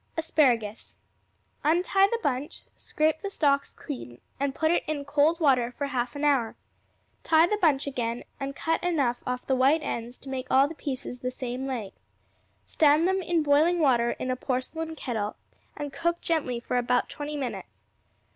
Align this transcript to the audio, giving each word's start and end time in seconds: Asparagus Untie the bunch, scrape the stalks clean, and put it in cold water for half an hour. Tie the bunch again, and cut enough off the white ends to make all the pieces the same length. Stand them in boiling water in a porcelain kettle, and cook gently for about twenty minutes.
Asparagus 0.17 0.95
Untie 1.63 2.07
the 2.07 2.17
bunch, 2.23 2.61
scrape 2.75 3.21
the 3.21 3.29
stalks 3.29 3.69
clean, 3.71 4.19
and 4.39 4.55
put 4.55 4.71
it 4.71 4.83
in 4.87 5.05
cold 5.05 5.39
water 5.39 5.71
for 5.77 5.85
half 5.85 6.15
an 6.15 6.23
hour. 6.23 6.55
Tie 7.23 7.45
the 7.45 7.59
bunch 7.61 7.85
again, 7.85 8.23
and 8.39 8.55
cut 8.55 8.81
enough 8.83 9.21
off 9.27 9.45
the 9.45 9.53
white 9.55 9.83
ends 9.83 10.17
to 10.17 10.29
make 10.29 10.47
all 10.49 10.67
the 10.67 10.73
pieces 10.73 11.19
the 11.19 11.29
same 11.29 11.67
length. 11.67 11.99
Stand 12.65 13.07
them 13.07 13.21
in 13.21 13.43
boiling 13.43 13.77
water 13.77 14.13
in 14.13 14.31
a 14.31 14.35
porcelain 14.35 14.95
kettle, 14.95 15.35
and 15.77 15.93
cook 15.93 16.19
gently 16.19 16.59
for 16.59 16.77
about 16.77 17.07
twenty 17.07 17.37
minutes. 17.37 17.85